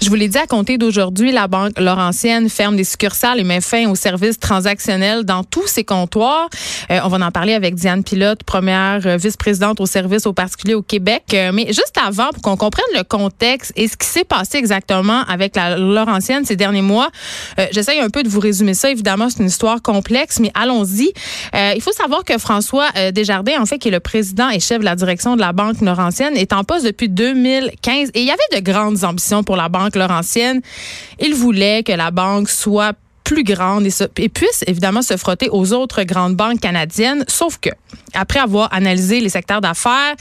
Je 0.00 0.10
vous 0.10 0.14
l'ai 0.14 0.28
dit 0.28 0.38
à 0.38 0.46
compter 0.46 0.78
d'aujourd'hui, 0.78 1.32
la 1.32 1.48
Banque 1.48 1.76
Laurentienne 1.76 2.48
ferme 2.48 2.76
des 2.76 2.84
succursales 2.84 3.40
et 3.40 3.44
met 3.44 3.60
fin 3.60 3.88
aux 3.90 3.96
services 3.96 4.38
transactionnels 4.38 5.24
dans 5.24 5.42
tous 5.42 5.66
ses 5.66 5.82
comptoirs. 5.82 6.48
Euh, 6.92 7.00
on 7.02 7.08
va 7.08 7.26
en 7.26 7.32
parler 7.32 7.52
avec 7.52 7.74
Diane 7.74 8.04
Pilote, 8.04 8.44
première 8.44 9.04
euh, 9.06 9.16
vice-présidente 9.16 9.80
au 9.80 9.86
service 9.86 10.24
aux 10.26 10.32
particuliers 10.32 10.74
au 10.74 10.82
Québec. 10.82 11.24
Euh, 11.34 11.50
mais 11.52 11.66
juste 11.66 11.98
avant, 12.00 12.28
pour 12.30 12.42
qu'on 12.42 12.56
comprenne 12.56 12.86
le 12.94 13.02
contexte 13.02 13.72
et 13.74 13.88
ce 13.88 13.96
qui 13.96 14.06
s'est 14.06 14.22
passé 14.22 14.58
exactement 14.58 15.22
avec 15.28 15.56
la 15.56 15.76
Laurentienne 15.76 16.44
ces 16.44 16.54
derniers 16.54 16.80
mois, 16.80 17.10
j'essaye 17.72 17.98
un 17.98 18.08
peu 18.08 18.22
de 18.22 18.28
vous 18.28 18.40
résumer 18.40 18.74
ça. 18.74 18.90
Évidemment, 18.90 19.28
c'est 19.28 19.40
une 19.40 19.48
histoire 19.48 19.82
complexe, 19.82 20.38
mais 20.38 20.52
allons-y. 20.54 21.12
il 21.54 21.82
faut 21.82 21.92
savoir 21.92 22.22
que 22.24 22.38
François 22.38 22.86
Desjardins, 23.12 23.60
en 23.60 23.66
fait, 23.66 23.78
qui 23.78 23.88
est 23.88 23.92
le 23.92 24.00
président 24.00 24.48
et 24.48 24.60
chef 24.60 24.78
de 24.78 24.84
la 24.84 24.94
direction 24.94 25.34
de 25.34 25.40
la 25.40 25.52
Banque 25.52 25.80
Laurentienne, 25.80 26.36
est 26.36 26.52
en 26.52 26.62
poste 26.62 26.84
depuis 26.84 27.08
2015 27.08 28.10
et 28.14 28.20
il 28.20 28.26
y 28.26 28.30
avait 28.30 28.60
de 28.60 28.60
grandes 28.60 29.02
ambitions 29.04 29.42
pour 29.42 29.56
la 29.56 29.68
Banque 29.68 29.87
Laurentienne. 29.96 30.60
Il 31.20 31.34
voulait 31.34 31.82
que 31.82 31.92
la 31.92 32.10
banque 32.10 32.48
soit 32.48 32.94
plus 33.24 33.44
grande 33.44 33.86
et, 34.16 34.28
puisse 34.28 34.64
évidemment 34.66 35.02
se 35.02 35.16
frotter 35.16 35.48
aux 35.50 35.72
autres 35.72 36.02
grandes 36.02 36.34
banques 36.34 36.60
canadiennes. 36.60 37.24
Sauf 37.28 37.58
que, 37.58 37.68
après 38.14 38.40
avoir 38.40 38.72
analysé 38.72 39.20
les 39.20 39.28
secteurs 39.28 39.60
d'affaires, 39.60 40.14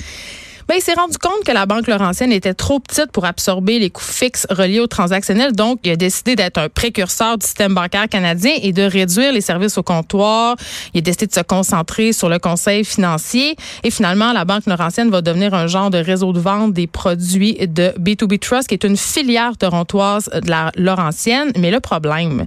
ben, 0.68 0.76
il 0.76 0.82
s'est 0.82 0.94
rendu 0.94 1.18
compte 1.18 1.44
que 1.46 1.52
la 1.52 1.66
Banque 1.66 1.88
Laurentienne 1.88 2.32
était 2.32 2.54
trop 2.54 2.80
petite 2.80 3.12
pour 3.12 3.26
absorber 3.26 3.80
les 3.80 3.90
coûts 3.90 4.04
fixes 4.04 4.46
reliés 4.50 4.80
au 4.80 4.88
transactionnel. 4.88 5.54
Donc, 5.54 5.80
il 5.84 5.92
a 5.92 5.96
décidé 5.96 6.36
d'être 6.36 6.58
un 6.58 6.70
précurseur 6.70 7.38
du 7.38 7.46
système 7.46 7.74
bancaire 7.74 8.10
canadien 8.10 8.54
et 8.62 8.74
de 8.74 8.84
réduire 8.84 9.32
les 9.32 9.42
services 9.42 9.78
au 9.78 9.84
comptoir. 9.84 10.58
Il 10.94 11.00
a 11.00 11.02
décidé 11.02 11.28
de 11.28 11.34
se 11.34 11.42
concentrer 11.42 12.12
sur 12.12 12.28
le 12.30 12.40
conseil 12.40 12.84
financier. 12.84 13.56
Et 13.84 13.92
finalement, 13.92 14.34
la 14.34 14.46
Banque 14.46 14.66
Laurentienne 14.66 15.10
va 15.10 15.22
devenir 15.22 15.54
un 15.54 15.68
genre 15.68 15.90
de 15.90 16.00
réseau 16.00 16.34
de 16.34 16.40
vente 16.40 16.74
des 16.74 16.88
produits 16.88 17.56
de 17.56 17.94
B2B 18.00 18.40
Trust, 18.40 18.68
qui 18.68 18.74
est 18.74 18.84
une 18.84 18.98
filière 18.98 19.58
torontoise 19.58 20.30
de 20.34 20.50
la 20.50 20.72
Laurentienne. 20.76 21.52
Mais 21.58 21.72
le 21.72 21.80
problème, 21.80 22.46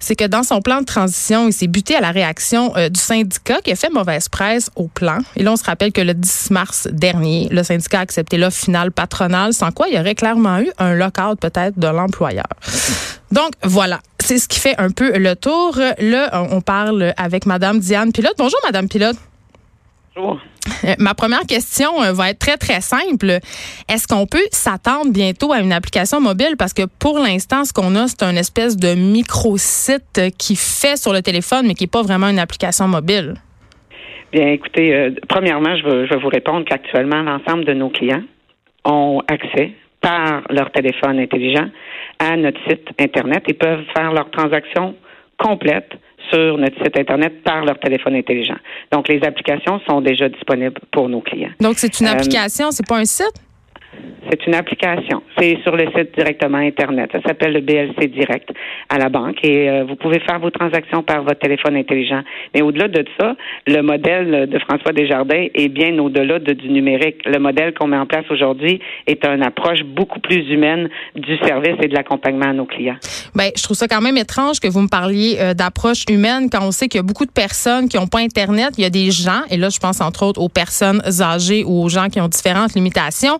c'est 0.00 0.16
que 0.16 0.24
dans 0.24 0.42
son 0.42 0.60
plan 0.60 0.80
de 0.80 0.84
transition, 0.84 1.48
il 1.48 1.52
s'est 1.52 1.66
buté 1.66 1.94
à 1.94 2.00
la 2.00 2.10
réaction 2.10 2.76
euh, 2.76 2.88
du 2.88 3.00
syndicat 3.00 3.60
qui 3.62 3.72
a 3.72 3.76
fait 3.76 3.90
mauvaise 3.90 4.28
presse 4.28 4.70
au 4.76 4.88
plan. 4.88 5.18
Et 5.36 5.42
là, 5.42 5.52
on 5.52 5.56
se 5.56 5.64
rappelle 5.64 5.92
que 5.92 6.00
le 6.00 6.14
10 6.14 6.50
mars 6.50 6.88
dernier, 6.90 7.48
le 7.50 7.62
syndicat 7.62 7.98
a 7.98 8.02
accepté 8.02 8.38
l'offre 8.38 8.58
finale 8.58 8.92
patronale, 8.92 9.52
sans 9.52 9.72
quoi 9.72 9.88
il 9.88 9.96
y 9.96 9.98
aurait 9.98 10.14
clairement 10.14 10.60
eu 10.60 10.70
un 10.78 10.94
lockout 10.94 11.36
peut-être 11.40 11.78
de 11.78 11.88
l'employeur. 11.88 12.46
Donc, 13.32 13.52
voilà. 13.62 14.00
C'est 14.24 14.38
ce 14.38 14.48
qui 14.48 14.60
fait 14.60 14.74
un 14.78 14.90
peu 14.90 15.16
le 15.18 15.36
tour. 15.36 15.78
Là, 15.98 16.46
on 16.50 16.60
parle 16.60 17.14
avec 17.16 17.46
Madame 17.46 17.78
Diane 17.78 18.12
Pilote. 18.12 18.34
Bonjour, 18.38 18.58
Madame 18.64 18.88
Pilote. 18.88 19.16
Euh, 20.18 20.94
ma 20.98 21.14
première 21.14 21.46
question 21.46 22.02
euh, 22.02 22.12
va 22.12 22.30
être 22.30 22.38
très, 22.38 22.56
très 22.56 22.80
simple. 22.80 23.38
Est-ce 23.88 24.06
qu'on 24.06 24.26
peut 24.26 24.46
s'attendre 24.50 25.12
bientôt 25.12 25.52
à 25.52 25.60
une 25.60 25.72
application 25.72 26.20
mobile? 26.20 26.56
Parce 26.58 26.74
que 26.74 26.82
pour 26.98 27.18
l'instant, 27.18 27.64
ce 27.64 27.72
qu'on 27.72 27.94
a, 27.94 28.06
c'est 28.06 28.22
un 28.22 28.36
espèce 28.36 28.76
de 28.76 28.94
micro-site 28.94 30.20
qui 30.38 30.56
fait 30.56 30.96
sur 30.96 31.12
le 31.12 31.22
téléphone, 31.22 31.66
mais 31.66 31.74
qui 31.74 31.84
n'est 31.84 31.88
pas 31.88 32.02
vraiment 32.02 32.28
une 32.28 32.38
application 32.38 32.88
mobile. 32.88 33.34
Bien, 34.32 34.48
écoutez, 34.48 34.94
euh, 34.94 35.10
premièrement, 35.28 35.74
je 35.76 35.84
vais, 35.84 36.06
je 36.06 36.14
vais 36.14 36.20
vous 36.20 36.28
répondre 36.28 36.64
qu'actuellement, 36.66 37.22
l'ensemble 37.22 37.64
de 37.64 37.72
nos 37.72 37.88
clients 37.88 38.22
ont 38.84 39.22
accès 39.26 39.72
par 40.00 40.42
leur 40.50 40.70
téléphone 40.70 41.18
intelligent 41.18 41.68
à 42.18 42.36
notre 42.36 42.60
site 42.68 42.88
Internet 43.00 43.44
et 43.48 43.54
peuvent 43.54 43.84
faire 43.96 44.12
leurs 44.12 44.30
transactions 44.30 44.94
complètes 45.38 45.92
sur 46.30 46.58
notre 46.58 46.76
site 46.82 46.98
Internet 46.98 47.42
par 47.42 47.64
leur 47.64 47.78
téléphone 47.78 48.14
intelligent. 48.14 48.58
Donc, 48.92 49.08
les 49.08 49.22
applications 49.22 49.80
sont 49.88 50.00
déjà 50.00 50.28
disponibles 50.28 50.80
pour 50.90 51.08
nos 51.08 51.20
clients. 51.20 51.52
Donc, 51.60 51.78
c'est 51.78 52.00
une 52.00 52.06
euh, 52.06 52.12
application, 52.12 52.70
c'est 52.70 52.86
pas 52.86 52.98
un 52.98 53.04
site? 53.04 53.34
C'est 54.30 54.46
une 54.46 54.54
application. 54.54 55.22
C'est 55.38 55.58
sur 55.62 55.74
le 55.74 55.86
site 55.96 56.14
directement 56.16 56.58
Internet. 56.58 57.10
Ça 57.12 57.20
s'appelle 57.26 57.54
le 57.54 57.60
BLC 57.60 58.08
Direct 58.08 58.50
à 58.88 58.98
la 58.98 59.08
banque 59.08 59.38
et 59.42 59.70
euh, 59.70 59.84
vous 59.88 59.96
pouvez 59.96 60.20
faire 60.20 60.38
vos 60.38 60.50
transactions 60.50 61.02
par 61.02 61.22
votre 61.22 61.38
téléphone 61.40 61.76
intelligent. 61.76 62.22
Mais 62.54 62.60
au-delà 62.60 62.88
de 62.88 63.04
ça, 63.18 63.36
le 63.66 63.80
modèle 63.80 64.48
de 64.48 64.58
François 64.58 64.92
Desjardins 64.92 65.46
est 65.54 65.68
bien 65.68 65.98
au-delà 65.98 66.38
de, 66.40 66.52
du 66.52 66.68
numérique. 66.68 67.22
Le 67.24 67.38
modèle 67.38 67.72
qu'on 67.72 67.86
met 67.86 67.96
en 67.96 68.06
place 68.06 68.24
aujourd'hui 68.30 68.80
est 69.06 69.24
une 69.24 69.42
approche 69.42 69.82
beaucoup 69.82 70.20
plus 70.20 70.48
humaine 70.50 70.88
du 71.14 71.36
service 71.38 71.76
et 71.82 71.88
de 71.88 71.94
l'accompagnement 71.94 72.50
à 72.50 72.52
nos 72.52 72.66
clients. 72.66 72.98
Bien, 73.34 73.48
je 73.56 73.62
trouve 73.62 73.76
ça 73.76 73.88
quand 73.88 74.02
même 74.02 74.16
étrange 74.18 74.60
que 74.60 74.68
vous 74.68 74.80
me 74.80 74.88
parliez 74.88 75.38
euh, 75.40 75.54
d'approche 75.54 76.04
humaine 76.10 76.50
quand 76.50 76.62
on 76.62 76.70
sait 76.70 76.88
qu'il 76.88 76.98
y 76.98 77.04
a 77.04 77.06
beaucoup 77.06 77.26
de 77.26 77.32
personnes 77.32 77.88
qui 77.88 77.96
n'ont 77.96 78.06
pas 78.06 78.18
Internet. 78.18 78.74
Il 78.76 78.82
y 78.82 78.86
a 78.86 78.90
des 78.90 79.10
gens, 79.10 79.42
et 79.50 79.56
là, 79.56 79.68
je 79.70 79.78
pense 79.78 80.00
entre 80.00 80.24
autres 80.24 80.40
aux 80.40 80.48
personnes 80.48 81.00
âgées 81.20 81.64
ou 81.64 81.82
aux 81.82 81.88
gens 81.88 82.08
qui 82.08 82.20
ont 82.20 82.28
différentes 82.28 82.74
limitations 82.74 83.38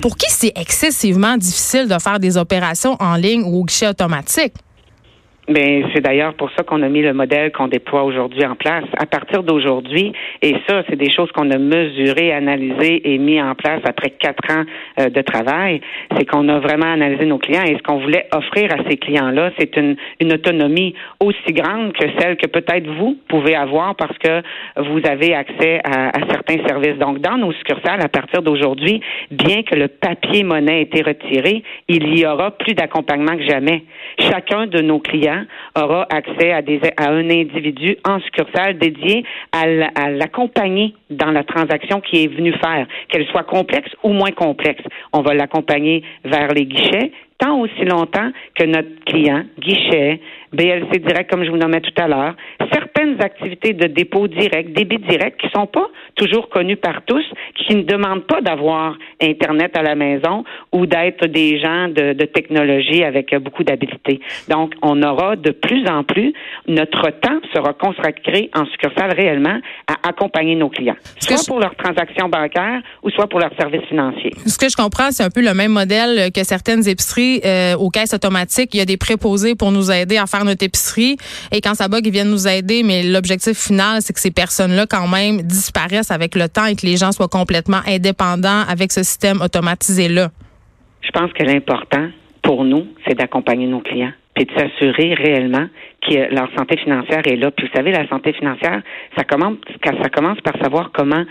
pour 0.00 0.16
qui 0.16 0.26
c'est 0.30 0.52
excessivement 0.56 1.36
difficile 1.36 1.86
de 1.86 1.98
faire 1.98 2.18
des 2.18 2.36
opérations 2.36 2.96
en 3.00 3.16
ligne 3.16 3.42
ou 3.42 3.60
au 3.60 3.64
guichet 3.64 3.88
automatique? 3.88 4.54
Mais 5.48 5.82
c'est 5.92 6.00
d'ailleurs 6.00 6.34
pour 6.34 6.50
ça 6.52 6.62
qu'on 6.62 6.82
a 6.82 6.88
mis 6.88 7.02
le 7.02 7.12
modèle 7.12 7.50
qu'on 7.50 7.68
déploie 7.68 8.04
aujourd'hui 8.04 8.44
en 8.44 8.54
place. 8.54 8.84
À 8.98 9.06
partir 9.06 9.42
d'aujourd'hui, 9.42 10.12
et 10.42 10.54
ça, 10.68 10.82
c'est 10.88 10.96
des 10.96 11.10
choses 11.10 11.30
qu'on 11.32 11.50
a 11.50 11.58
mesurées, 11.58 12.32
analysées 12.32 13.12
et 13.12 13.18
mis 13.18 13.40
en 13.40 13.54
place 13.54 13.80
après 13.84 14.10
quatre 14.10 14.52
ans 14.52 14.64
euh, 15.00 15.08
de 15.08 15.20
travail, 15.22 15.80
c'est 16.16 16.24
qu'on 16.24 16.48
a 16.48 16.60
vraiment 16.60 16.92
analysé 16.92 17.26
nos 17.26 17.38
clients 17.38 17.64
et 17.64 17.76
ce 17.76 17.82
qu'on 17.82 17.98
voulait 17.98 18.28
offrir 18.34 18.68
à 18.72 18.88
ces 18.88 18.96
clients-là, 18.96 19.50
c'est 19.58 19.76
une, 19.76 19.96
une 20.20 20.32
autonomie 20.32 20.94
aussi 21.20 21.52
grande 21.52 21.92
que 21.94 22.06
celle 22.18 22.36
que 22.36 22.46
peut-être 22.46 22.86
vous 22.86 23.16
pouvez 23.28 23.54
avoir 23.54 23.96
parce 23.96 24.16
que 24.18 24.42
vous 24.76 25.00
avez 25.08 25.34
accès 25.34 25.80
à, 25.84 26.08
à 26.08 26.30
certains 26.30 26.64
services. 26.66 26.98
Donc, 26.98 27.20
dans 27.20 27.38
nos 27.38 27.52
succursales, 27.52 28.00
à 28.02 28.08
partir 28.08 28.42
d'aujourd'hui, 28.42 29.00
bien 29.30 29.62
que 29.62 29.74
le 29.74 29.88
papier 29.88 30.44
monnaie 30.44 30.80
ait 30.80 30.82
été 30.82 31.02
retiré, 31.02 31.62
il 31.88 32.18
y 32.18 32.26
aura 32.26 32.50
plus 32.52 32.74
d'accompagnement 32.74 33.36
que 33.36 33.44
jamais. 33.44 33.82
Chacun 34.18 34.66
de 34.66 34.80
nos 34.80 34.98
clients 34.98 35.29
aura 35.76 36.06
accès 36.10 36.52
à, 36.52 36.62
un 37.08 37.30
individu 37.30 37.96
en 38.06 38.20
succursale 38.20 38.78
dédié 38.78 39.24
à 39.52 40.10
l'accompagner 40.10 40.94
dans 41.10 41.30
la 41.30 41.44
transaction 41.44 42.00
qu'il 42.00 42.20
est 42.20 42.34
venu 42.34 42.52
faire, 42.52 42.86
qu'elle 43.08 43.26
soit 43.26 43.44
complexe 43.44 43.90
ou 44.02 44.12
moins 44.12 44.30
complexe. 44.30 44.82
On 45.12 45.22
va 45.22 45.34
l'accompagner 45.34 46.02
vers 46.24 46.48
les 46.48 46.66
guichets, 46.66 47.12
tant 47.40 47.58
aussi 47.58 47.84
longtemps 47.84 48.30
que 48.54 48.64
notre 48.64 49.04
client, 49.06 49.42
guichet, 49.58 50.20
BLC 50.52 50.98
direct, 50.98 51.30
comme 51.30 51.44
je 51.44 51.50
vous 51.50 51.56
nommais 51.56 51.80
tout 51.80 51.92
à 51.96 52.08
l'heure, 52.08 52.34
certaines 52.72 53.20
activités 53.22 53.72
de 53.72 53.86
dépôt 53.86 54.26
direct, 54.28 54.72
débit 54.72 54.98
direct, 54.98 55.40
qui 55.40 55.48
sont 55.54 55.66
pas 55.66 55.88
toujours 56.16 56.48
connues 56.48 56.76
par 56.76 57.02
tous, 57.06 57.24
qui 57.54 57.76
ne 57.76 57.82
demandent 57.82 58.26
pas 58.26 58.40
d'avoir 58.40 58.96
Internet 59.22 59.76
à 59.76 59.82
la 59.82 59.94
maison 59.94 60.44
ou 60.72 60.86
d'être 60.86 61.26
des 61.26 61.60
gens 61.60 61.88
de, 61.88 62.12
de 62.14 62.24
technologie 62.24 63.04
avec 63.04 63.34
beaucoup 63.36 63.64
d'habilité. 63.64 64.20
Donc, 64.48 64.74
on 64.82 65.02
aura 65.02 65.36
de 65.36 65.52
plus 65.52 65.86
en 65.86 66.02
plus, 66.02 66.32
notre 66.66 67.10
temps 67.10 67.38
sera 67.54 67.72
consacré 67.72 68.50
en 68.54 68.66
succursale 68.66 69.12
réellement 69.14 69.60
à 69.86 70.08
accompagner 70.08 70.56
nos 70.56 70.68
clients, 70.68 70.96
soit 71.20 71.44
pour 71.46 71.60
leurs 71.60 71.76
transactions 71.76 72.28
bancaires 72.28 72.82
ou 73.02 73.10
soit 73.10 73.28
pour 73.28 73.40
leurs 73.40 73.54
services 73.58 73.86
financiers. 73.88 74.32
Ce 74.46 74.58
que 74.58 74.68
je 74.68 74.76
comprends, 74.76 75.10
c'est 75.10 75.22
un 75.22 75.30
peu 75.30 75.42
le 75.42 75.54
même 75.54 75.72
modèle 75.72 76.32
que 76.32 76.42
certaines 76.44 76.88
épiceries 76.88 77.29
euh, 77.44 77.76
aux 77.76 77.90
caisses 77.90 78.14
automatiques. 78.14 78.74
Il 78.74 78.78
y 78.78 78.80
a 78.80 78.84
des 78.84 78.96
préposés 78.96 79.54
pour 79.54 79.70
nous 79.70 79.90
aider 79.90 80.16
à 80.16 80.26
faire 80.26 80.44
notre 80.44 80.64
épicerie 80.64 81.16
et 81.52 81.60
quand 81.60 81.74
ça 81.74 81.88
bug, 81.88 82.06
ils 82.06 82.12
viennent 82.12 82.30
nous 82.30 82.48
aider. 82.48 82.82
Mais 82.82 83.02
l'objectif 83.02 83.56
final, 83.56 84.02
c'est 84.02 84.12
que 84.12 84.20
ces 84.20 84.30
personnes-là, 84.30 84.86
quand 84.86 85.08
même, 85.08 85.42
disparaissent 85.42 86.10
avec 86.10 86.34
le 86.34 86.48
temps 86.48 86.66
et 86.66 86.76
que 86.76 86.86
les 86.86 86.96
gens 86.96 87.12
soient 87.12 87.28
complètement 87.28 87.80
indépendants 87.86 88.64
avec 88.68 88.92
ce 88.92 89.02
système 89.02 89.40
automatisé-là. 89.40 90.30
Je 91.02 91.10
pense 91.10 91.32
que 91.32 91.42
l'important 91.42 92.08
pour 92.42 92.64
nous, 92.64 92.86
c'est 93.06 93.14
d'accompagner 93.14 93.66
nos 93.66 93.80
clients 93.80 94.12
puis 94.34 94.44
de 94.44 94.52
s'assurer 94.52 95.14
réellement 95.14 95.66
que 96.02 96.32
leur 96.34 96.48
santé 96.56 96.76
financière 96.78 97.26
est 97.26 97.36
là. 97.36 97.50
Puis 97.50 97.66
vous 97.66 97.72
savez, 97.74 97.90
la 97.90 98.06
santé 98.08 98.32
financière, 98.32 98.80
ça 99.16 99.24
commence, 99.24 99.56
ça 99.84 100.08
commence 100.08 100.40
par 100.40 100.56
savoir 100.62 100.90
comment 100.92 101.24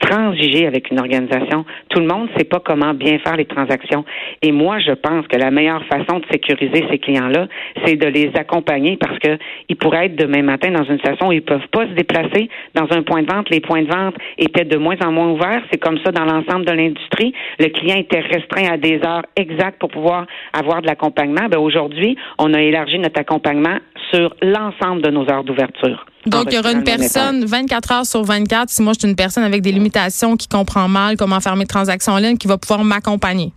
transiger 0.00 0.66
avec 0.66 0.90
une 0.90 0.98
organisation. 0.98 1.64
Tout 1.88 2.00
le 2.00 2.06
monde 2.06 2.28
ne 2.30 2.38
sait 2.38 2.44
pas 2.44 2.60
comment 2.60 2.94
bien 2.94 3.18
faire 3.18 3.36
les 3.36 3.44
transactions. 3.44 4.04
Et 4.42 4.52
moi, 4.52 4.78
je 4.78 4.92
pense 4.92 5.26
que 5.28 5.36
la 5.36 5.50
meilleure 5.50 5.84
façon 5.84 6.18
de 6.18 6.24
sécuriser 6.30 6.84
ces 6.90 6.98
clients-là, 6.98 7.46
c'est 7.84 7.96
de 7.96 8.06
les 8.06 8.30
accompagner 8.34 8.96
parce 8.96 9.18
que 9.18 9.38
ils 9.68 9.76
pourraient 9.76 10.06
être 10.06 10.16
demain 10.16 10.42
matin 10.42 10.70
dans 10.70 10.84
une 10.84 10.96
situation 10.96 11.28
où 11.28 11.32
ils 11.32 11.42
peuvent 11.42 11.68
pas 11.70 11.86
se 11.86 11.92
déplacer 11.92 12.48
dans 12.74 12.86
un 12.90 13.02
point 13.02 13.22
de 13.22 13.32
vente. 13.32 13.50
Les 13.50 13.60
points 13.60 13.82
de 13.82 13.90
vente 13.90 14.16
étaient 14.38 14.64
de 14.64 14.76
moins 14.76 14.96
en 15.04 15.12
moins 15.12 15.30
ouverts. 15.30 15.62
C'est 15.70 15.80
comme 15.80 15.98
ça 16.04 16.12
dans 16.12 16.24
l'ensemble 16.24 16.64
de 16.66 16.72
l'industrie. 16.72 17.32
Le 17.58 17.68
client 17.68 17.96
était 17.96 18.20
restreint 18.20 18.72
à 18.72 18.76
des 18.76 19.00
heures 19.06 19.24
exactes 19.36 19.78
pour 19.78 19.90
pouvoir 19.90 20.26
avoir 20.52 20.82
de 20.82 20.86
l'accompagnement. 20.86 21.48
Ben, 21.48 21.58
aujourd'hui, 21.58 22.16
on 22.38 22.52
a 22.52 22.60
élargi 22.60 22.98
notre 22.98 23.20
accompagnement 23.20 23.78
sur 24.14 24.34
l'ensemble 24.42 25.02
de 25.02 25.10
nos 25.10 25.28
heures 25.30 25.44
d'ouverture. 25.44 26.06
Donc, 26.26 26.44
il 26.50 26.54
y 26.54 26.58
aura 26.58 26.72
une 26.72 26.84
personne 26.84 27.44
24 27.44 27.92
heures 27.92 28.06
sur 28.06 28.22
24, 28.22 28.68
si 28.70 28.82
moi 28.82 28.92
je 28.94 29.00
suis 29.00 29.08
une 29.08 29.16
personne 29.16 29.44
avec 29.44 29.60
des 29.60 29.72
limitations 29.72 30.36
qui 30.36 30.48
comprend 30.48 30.88
mal 30.88 31.16
comment 31.16 31.40
faire 31.40 31.56
mes 31.56 31.66
transactions 31.66 32.12
en 32.12 32.18
ligne, 32.18 32.36
qui 32.36 32.48
va 32.48 32.56
pouvoir 32.56 32.84
m'accompagner. 32.84 33.52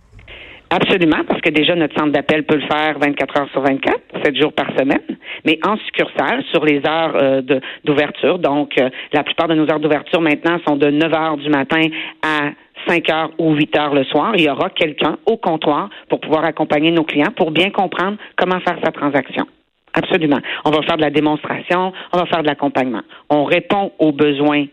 Absolument, 0.70 1.24
parce 1.26 1.40
que 1.40 1.48
déjà 1.48 1.74
notre 1.74 1.98
centre 1.98 2.12
d'appel 2.12 2.44
peut 2.44 2.56
le 2.56 2.66
faire 2.66 2.98
24 2.98 3.40
heures 3.40 3.48
sur 3.52 3.62
24, 3.62 3.96
7 4.22 4.36
jours 4.36 4.52
par 4.52 4.66
semaine, 4.78 5.00
mais 5.46 5.58
en 5.64 5.78
succursale 5.78 6.44
sur 6.50 6.62
les 6.62 6.82
heures 6.86 7.16
euh, 7.16 7.40
d'ouverture. 7.84 8.38
Donc, 8.38 8.72
euh, 8.78 8.90
la 9.14 9.22
plupart 9.22 9.48
de 9.48 9.54
nos 9.54 9.70
heures 9.70 9.80
d'ouverture 9.80 10.20
maintenant 10.20 10.58
sont 10.66 10.76
de 10.76 10.90
9 10.90 11.14
heures 11.14 11.36
du 11.38 11.48
matin 11.48 11.80
à 12.22 12.50
5 12.86 13.10
heures 13.10 13.30
ou 13.38 13.54
8 13.54 13.78
heures 13.78 13.94
le 13.94 14.04
soir. 14.04 14.32
Il 14.34 14.42
y 14.42 14.50
aura 14.50 14.68
quelqu'un 14.68 15.16
au 15.24 15.38
comptoir 15.38 15.88
pour 16.10 16.20
pouvoir 16.20 16.44
accompagner 16.44 16.90
nos 16.90 17.04
clients 17.04 17.32
pour 17.34 17.50
bien 17.50 17.70
comprendre 17.70 18.18
comment 18.36 18.60
faire 18.60 18.76
sa 18.84 18.92
transaction. 18.92 19.46
Absolument. 19.94 20.38
On 20.64 20.70
va 20.70 20.82
faire 20.82 20.96
de 20.96 21.02
la 21.02 21.10
démonstration, 21.10 21.92
on 22.12 22.18
va 22.18 22.26
faire 22.26 22.42
de 22.42 22.46
l'accompagnement. 22.46 23.02
On 23.30 23.44
répond 23.44 23.92
aux 23.98 24.12
besoins 24.12 24.66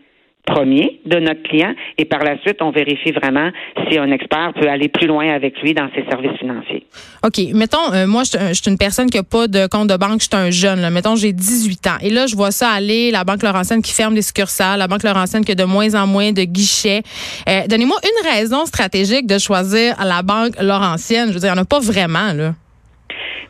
premiers 0.46 1.00
de 1.04 1.18
notre 1.18 1.42
client 1.42 1.74
et 1.98 2.04
par 2.04 2.22
la 2.22 2.38
suite, 2.40 2.62
on 2.62 2.70
vérifie 2.70 3.10
vraiment 3.10 3.50
si 3.88 3.98
un 3.98 4.10
expert 4.10 4.52
peut 4.58 4.68
aller 4.68 4.88
plus 4.88 5.06
loin 5.06 5.28
avec 5.28 5.60
lui 5.60 5.74
dans 5.74 5.88
ses 5.94 6.04
services 6.08 6.38
financiers. 6.38 6.86
OK. 7.24 7.38
Mettons, 7.52 7.92
euh, 7.92 8.06
moi, 8.06 8.22
je, 8.22 8.54
suis 8.54 8.70
une 8.70 8.78
personne 8.78 9.10
qui 9.10 9.18
n'a 9.18 9.24
pas 9.24 9.48
de 9.48 9.66
compte 9.66 9.88
de 9.88 9.96
banque, 9.96 10.20
je 10.20 10.26
suis 10.26 10.36
un 10.36 10.50
jeune. 10.50 10.88
Mettons, 10.90 11.16
j'ai 11.16 11.32
18 11.32 11.86
ans. 11.88 11.98
Et 12.00 12.10
là, 12.10 12.26
je 12.26 12.36
vois 12.36 12.52
ça 12.52 12.70
aller, 12.70 13.10
la 13.10 13.24
Banque 13.24 13.42
Laurentienne 13.42 13.82
qui 13.82 13.92
ferme 13.92 14.14
des 14.14 14.22
succursales, 14.22 14.78
la 14.78 14.88
Banque 14.88 15.02
Laurentienne 15.02 15.44
qui 15.44 15.52
a 15.52 15.56
de 15.56 15.64
moins 15.64 15.94
en 15.94 16.06
moins 16.06 16.32
de 16.32 16.44
guichets. 16.44 17.02
Euh, 17.48 17.62
donnez-moi 17.68 17.96
une 18.04 18.30
raison 18.30 18.64
stratégique 18.66 19.26
de 19.26 19.38
choisir 19.38 19.96
la 20.04 20.22
Banque 20.22 20.54
Laurentienne. 20.60 21.28
Je 21.28 21.34
veux 21.34 21.40
dire, 21.40 21.50
il 21.50 21.54
n'y 21.54 21.58
en 21.58 21.62
a 21.62 21.66
pas 21.66 21.80
vraiment, 21.80 22.32
là. 22.32 22.54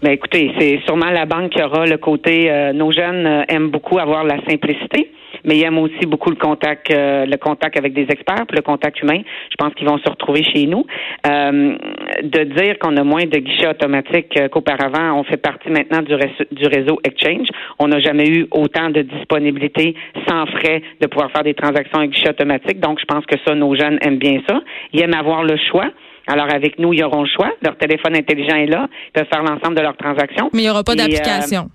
Ben 0.02 0.10
écoutez, 0.10 0.52
c'est 0.58 0.80
sûrement 0.84 1.10
la 1.10 1.24
banque 1.24 1.52
qui 1.52 1.62
aura 1.62 1.86
le 1.86 1.96
côté. 1.96 2.50
Euh, 2.50 2.74
nos 2.74 2.92
jeunes 2.92 3.26
euh, 3.26 3.42
aiment 3.48 3.70
beaucoup 3.70 3.98
avoir 3.98 4.24
la 4.24 4.36
simplicité, 4.46 5.10
mais 5.42 5.56
ils 5.56 5.64
aiment 5.64 5.78
aussi 5.78 6.04
beaucoup 6.06 6.28
le 6.28 6.36
contact, 6.36 6.90
euh, 6.90 7.24
le 7.24 7.36
contact 7.38 7.78
avec 7.78 7.94
des 7.94 8.02
experts, 8.02 8.44
le 8.52 8.60
contact 8.60 9.00
humain. 9.00 9.22
Je 9.50 9.54
pense 9.56 9.72
qu'ils 9.72 9.88
vont 9.88 9.96
se 9.96 10.10
retrouver 10.10 10.44
chez 10.44 10.66
nous. 10.66 10.84
de 11.24 12.44
dire 12.44 12.78
qu'on 12.78 12.96
a 12.98 13.04
moins 13.04 13.24
de 13.24 13.38
guichets 13.38 13.68
automatiques 13.68 14.38
qu'auparavant, 14.50 15.18
on 15.18 15.24
fait 15.24 15.38
partie 15.38 15.70
maintenant 15.70 16.02
du, 16.02 16.14
du 16.52 16.66
réseau 16.66 17.00
Exchange. 17.02 17.48
On 17.78 17.88
n'a 17.88 18.00
jamais 18.00 18.28
eu 18.28 18.46
autant 18.50 18.90
de 18.90 19.00
disponibilité 19.00 19.94
sans 20.28 20.44
frais 20.46 20.82
de 21.00 21.06
pouvoir 21.06 21.30
faire 21.30 21.42
des 21.42 21.54
transactions 21.54 22.00
avec 22.00 22.10
guichet 22.10 22.30
automatique. 22.30 22.80
Donc, 22.80 23.00
je 23.00 23.06
pense 23.06 23.24
que 23.24 23.36
ça, 23.46 23.54
nos 23.54 23.74
jeunes 23.74 23.98
aiment 24.02 24.18
bien 24.18 24.40
ça. 24.46 24.60
Ils 24.92 25.00
aiment 25.00 25.14
avoir 25.14 25.42
le 25.42 25.56
choix. 25.70 25.90
Alors, 26.26 26.52
avec 26.52 26.78
nous, 26.78 26.92
ils 26.92 27.04
auront 27.04 27.22
le 27.22 27.28
choix. 27.28 27.52
Leur 27.62 27.76
téléphone 27.76 28.16
intelligent 28.16 28.56
est 28.56 28.66
là. 28.66 28.88
Ils 29.08 29.12
peuvent 29.12 29.28
faire 29.32 29.42
l'ensemble 29.42 29.76
de 29.76 29.82
leurs 29.82 29.96
transactions. 29.96 30.50
Mais 30.52 30.60
il 30.60 30.64
n'y 30.64 30.70
aura 30.70 30.82
pas 30.82 30.92
euh, 30.92 30.96
d'application. 30.96 31.70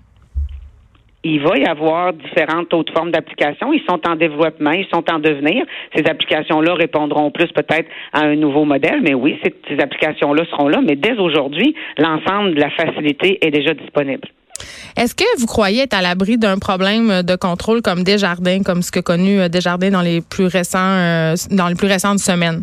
il 1.24 1.40
va 1.40 1.56
y 1.56 1.64
avoir 1.64 2.12
différentes 2.12 2.72
autres 2.74 2.92
formes 2.92 3.10
d'applications. 3.10 3.72
Ils 3.72 3.82
sont 3.88 4.00
en 4.06 4.16
développement, 4.16 4.72
ils 4.72 4.86
sont 4.92 5.04
en 5.10 5.18
devenir. 5.18 5.64
Ces 5.96 6.04
applications-là 6.04 6.74
répondront 6.74 7.30
plus 7.30 7.48
peut-être 7.52 7.88
à 8.12 8.20
un 8.20 8.36
nouveau 8.36 8.64
modèle, 8.64 9.00
mais 9.02 9.14
oui, 9.14 9.38
ces 9.42 9.78
applications-là 9.80 10.44
seront 10.50 10.68
là. 10.68 10.80
Mais 10.86 10.96
dès 10.96 11.18
aujourd'hui, 11.18 11.74
l'ensemble 11.98 12.54
de 12.54 12.60
la 12.60 12.70
facilité 12.70 13.38
est 13.46 13.50
déjà 13.50 13.72
disponible. 13.74 14.28
Est-ce 14.96 15.14
que 15.14 15.24
vous 15.38 15.46
croyez 15.46 15.82
être 15.82 15.94
à 15.94 16.02
l'abri 16.02 16.36
d'un 16.36 16.58
problème 16.58 17.22
de 17.22 17.36
contrôle 17.36 17.80
comme 17.82 18.04
Desjardins, 18.04 18.62
comme 18.62 18.82
ce 18.82 18.90
que 18.90 19.00
connu 19.00 19.40
euh, 19.40 19.48
Desjardins 19.48 19.90
dans 19.90 20.02
les 20.02 20.20
plus 20.20 20.46
récents, 20.46 20.78
euh, 20.78 21.34
dans 21.50 21.68
les 21.68 21.74
plus 21.74 21.88
récentes 21.88 22.18
semaines? 22.18 22.62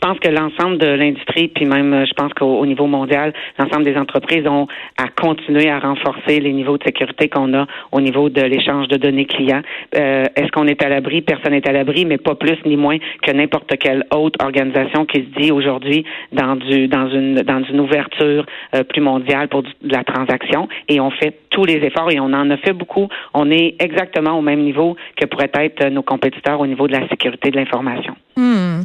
Je 0.00 0.06
pense 0.06 0.18
que 0.20 0.28
l'ensemble 0.28 0.78
de 0.78 0.86
l'industrie, 0.86 1.48
puis 1.48 1.64
même, 1.64 1.92
euh, 1.92 2.04
je 2.06 2.12
pense 2.12 2.32
qu'au 2.32 2.64
niveau 2.66 2.86
mondial, 2.86 3.32
l'ensemble 3.58 3.84
des 3.84 3.96
entreprises 3.96 4.46
ont 4.46 4.68
à 4.96 5.08
continuer 5.08 5.68
à 5.68 5.80
renforcer 5.80 6.38
les 6.38 6.52
niveaux 6.52 6.78
de 6.78 6.84
sécurité 6.84 7.28
qu'on 7.28 7.52
a 7.52 7.66
au 7.90 8.00
niveau 8.00 8.28
de 8.28 8.40
l'échange 8.42 8.86
de 8.86 8.96
données 8.96 9.24
clients. 9.24 9.62
Euh, 9.96 10.24
est-ce 10.36 10.52
qu'on 10.52 10.68
est 10.68 10.84
à 10.84 10.88
l'abri? 10.88 11.22
Personne 11.22 11.50
n'est 11.50 11.68
à 11.68 11.72
l'abri, 11.72 12.04
mais 12.04 12.16
pas 12.16 12.36
plus 12.36 12.58
ni 12.64 12.76
moins 12.76 12.98
que 13.22 13.32
n'importe 13.32 13.76
quelle 13.78 14.04
autre 14.14 14.38
organisation 14.44 15.04
qui 15.04 15.18
se 15.18 15.40
dit 15.40 15.50
aujourd'hui 15.50 16.04
dans 16.32 16.54
du 16.54 16.86
dans 16.86 17.08
une 17.08 17.34
dans 17.42 17.64
une 17.64 17.80
ouverture 17.80 18.46
euh, 18.76 18.84
plus 18.84 19.00
mondiale 19.00 19.48
pour 19.48 19.64
de 19.64 19.68
la 19.82 20.04
transaction. 20.04 20.68
Et 20.88 21.00
on 21.00 21.10
fait 21.10 21.34
tous 21.50 21.64
les 21.64 21.84
efforts 21.84 22.12
et 22.12 22.20
on 22.20 22.32
en 22.32 22.50
a 22.50 22.56
fait 22.58 22.72
beaucoup. 22.72 23.08
On 23.34 23.50
est 23.50 23.74
exactement 23.80 24.38
au 24.38 24.42
même 24.42 24.60
niveau 24.60 24.96
que 25.16 25.26
pourraient 25.26 25.50
être 25.54 25.88
nos 25.88 26.02
compétiteurs 26.02 26.60
au 26.60 26.66
niveau 26.68 26.86
de 26.86 26.92
la 26.92 27.08
sécurité 27.08 27.50
de 27.50 27.56
l'information. 27.56 28.14
Hmm. 28.38 28.82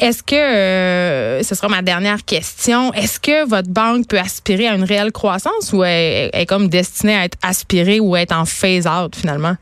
Est-ce 0.00 0.24
que, 0.24 0.34
euh, 0.34 1.42
ce 1.44 1.54
sera 1.54 1.68
ma 1.68 1.80
dernière 1.80 2.24
question, 2.24 2.92
est-ce 2.92 3.20
que 3.20 3.48
votre 3.48 3.68
banque 3.68 4.08
peut 4.08 4.18
aspirer 4.18 4.66
à 4.66 4.74
une 4.74 4.82
réelle 4.82 5.12
croissance 5.12 5.72
ou 5.72 5.84
est, 5.84 6.30
est 6.32 6.46
comme 6.46 6.66
destinée 6.66 7.14
à 7.14 7.24
être 7.24 7.38
aspirée 7.40 8.00
ou 8.00 8.16
à 8.16 8.22
être 8.22 8.36
en 8.36 8.44
phase-out 8.44 9.14
finalement? 9.14 9.54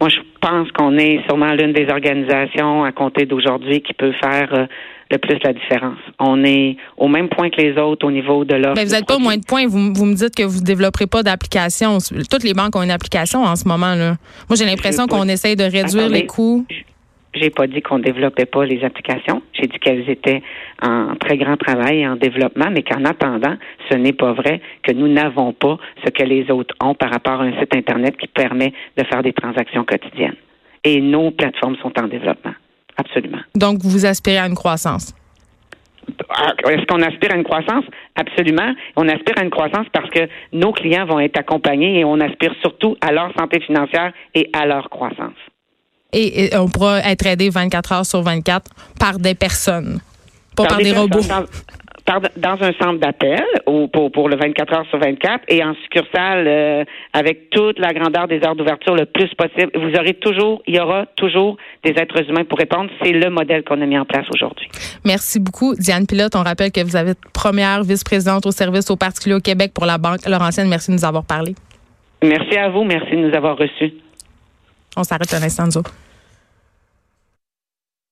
Moi, 0.00 0.10
je 0.10 0.20
pense 0.40 0.70
qu'on 0.72 0.96
est 0.96 1.22
sûrement 1.26 1.54
l'une 1.54 1.72
des 1.72 1.88
organisations 1.90 2.84
à 2.84 2.92
compter 2.92 3.26
d'aujourd'hui 3.26 3.82
qui 3.82 3.94
peut 3.94 4.12
faire 4.22 4.48
euh, 4.52 4.66
le 5.10 5.18
plus 5.18 5.38
la 5.42 5.52
différence. 5.52 5.98
On 6.20 6.44
est 6.44 6.76
au 6.96 7.08
même 7.08 7.28
point 7.28 7.50
que 7.50 7.60
les 7.60 7.76
autres 7.76 8.06
au 8.06 8.12
niveau 8.12 8.44
de 8.44 8.54
l'offre. 8.54 8.74
Mais 8.76 8.84
vous 8.84 8.92
n'êtes 8.92 9.06
pas 9.06 9.16
au 9.16 9.20
moins 9.20 9.38
de 9.38 9.44
points. 9.44 9.66
Vous, 9.66 9.92
vous, 9.92 10.04
me 10.04 10.14
dites 10.14 10.36
que 10.36 10.44
vous 10.44 10.60
ne 10.60 10.64
développerez 10.64 11.08
pas 11.08 11.24
d'application. 11.24 11.98
Toutes 12.30 12.44
les 12.44 12.54
banques 12.54 12.76
ont 12.76 12.82
une 12.82 12.92
application 12.92 13.42
en 13.42 13.56
ce 13.56 13.66
moment. 13.66 13.96
là. 13.96 14.14
Moi, 14.48 14.56
j'ai 14.56 14.66
l'impression 14.66 15.08
qu'on 15.08 15.26
essaye 15.26 15.56
de 15.56 15.64
réduire 15.64 16.08
les 16.08 16.26
coûts. 16.26 16.64
J'ai 17.34 17.50
pas 17.50 17.66
dit 17.66 17.82
qu'on 17.82 17.98
développait 17.98 18.46
pas 18.46 18.64
les 18.64 18.84
applications. 18.84 19.42
J'ai 19.52 19.66
dit 19.66 19.78
qu'elles 19.78 20.08
étaient 20.08 20.42
en 20.80 21.16
très 21.16 21.36
grand 21.36 21.56
travail 21.56 22.00
et 22.00 22.08
en 22.08 22.16
développement, 22.16 22.70
mais 22.70 22.82
qu'en 22.82 23.04
attendant, 23.04 23.56
ce 23.90 23.96
n'est 23.96 24.12
pas 24.12 24.32
vrai 24.32 24.60
que 24.82 24.92
nous 24.92 25.08
n'avons 25.08 25.52
pas 25.52 25.78
ce 26.04 26.10
que 26.10 26.22
les 26.22 26.50
autres 26.50 26.74
ont 26.80 26.94
par 26.94 27.10
rapport 27.10 27.40
à 27.40 27.44
un 27.44 27.58
site 27.58 27.74
Internet 27.74 28.16
qui 28.16 28.28
permet 28.28 28.72
de 28.96 29.04
faire 29.04 29.22
des 29.22 29.32
transactions 29.32 29.84
quotidiennes. 29.84 30.36
Et 30.84 31.00
nos 31.00 31.30
plateformes 31.32 31.76
sont 31.76 31.92
en 31.98 32.06
développement. 32.06 32.54
Absolument. 32.96 33.40
Donc, 33.56 33.78
vous 33.82 34.06
aspirez 34.06 34.38
à 34.38 34.46
une 34.46 34.54
croissance? 34.54 35.12
Ah, 36.28 36.52
est-ce 36.68 36.84
qu'on 36.86 37.02
aspire 37.02 37.32
à 37.32 37.36
une 37.36 37.44
croissance? 37.44 37.84
Absolument. 38.14 38.74
On 38.94 39.08
aspire 39.08 39.38
à 39.38 39.42
une 39.42 39.50
croissance 39.50 39.86
parce 39.92 40.10
que 40.10 40.28
nos 40.52 40.72
clients 40.72 41.06
vont 41.06 41.18
être 41.18 41.38
accompagnés 41.38 41.98
et 41.98 42.04
on 42.04 42.20
aspire 42.20 42.54
surtout 42.60 42.96
à 43.00 43.10
leur 43.10 43.32
santé 43.38 43.60
financière 43.60 44.12
et 44.34 44.50
à 44.52 44.66
leur 44.66 44.90
croissance 44.90 45.32
et, 46.14 46.56
on 46.56 46.68
pourra 46.68 47.00
être 47.00 47.26
aidé 47.26 47.50
24 47.50 47.92
heures 47.92 48.06
sur 48.06 48.22
24 48.22 48.70
par 48.98 49.18
des 49.18 49.34
personnes, 49.34 50.00
pas 50.56 50.64
par 50.64 50.78
des, 50.78 50.92
robots. 50.92 51.20
Dans, 52.06 52.62
un 52.62 52.72
centre 52.74 52.98
d'appel 52.98 53.42
pour, 53.64 54.12
pour 54.12 54.28
le 54.28 54.36
24 54.36 54.74
heures 54.74 54.86
sur 54.90 54.98
24 54.98 55.44
et 55.48 55.64
en 55.64 55.74
succursale 55.74 56.46
euh, 56.46 56.84
avec 57.14 57.48
toute 57.48 57.78
la 57.78 57.94
grandeur 57.94 58.28
des 58.28 58.44
heures 58.44 58.54
d'ouverture 58.54 58.94
le 58.94 59.06
plus 59.06 59.30
possible. 59.34 59.70
Vous 59.74 59.98
aurez 59.98 60.12
toujours, 60.12 60.62
il 60.66 60.74
y 60.76 60.80
aura 60.80 61.06
toujours 61.16 61.56
des 61.82 61.92
êtres 61.92 62.28
humains 62.28 62.44
pour 62.44 62.58
répondre. 62.58 62.90
C'est 63.02 63.12
le 63.12 63.30
modèle 63.30 63.64
qu'on 63.64 63.80
a 63.80 63.86
mis 63.86 63.98
en 63.98 64.04
place 64.04 64.26
aujourd'hui. 64.34 64.68
Merci 65.06 65.40
beaucoup, 65.40 65.74
Diane 65.76 66.06
Pilote. 66.06 66.36
On 66.36 66.42
rappelle 66.42 66.72
que 66.72 66.82
vous 66.82 66.94
êtes 66.94 67.18
première 67.32 67.82
vice-présidente 67.82 68.44
au 68.44 68.50
service 68.50 68.90
aux 68.90 68.96
particuliers 68.96 69.36
au 69.36 69.40
Québec 69.40 69.72
pour 69.72 69.86
la 69.86 69.96
Banque 69.96 70.28
Laurentienne. 70.28 70.68
Merci 70.68 70.90
de 70.90 70.96
nous 70.96 71.04
avoir 71.06 71.24
parlé. 71.24 71.54
Merci 72.22 72.54
à 72.58 72.68
vous. 72.68 72.84
Merci 72.84 73.12
de 73.12 73.28
nous 73.28 73.34
avoir 73.34 73.56
reçus. 73.56 73.94
On 74.96 75.04
s'arrête 75.04 75.32
un 75.32 75.42
instant, 75.42 75.64
nous 75.74 75.82